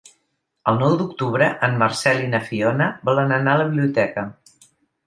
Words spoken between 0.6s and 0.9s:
El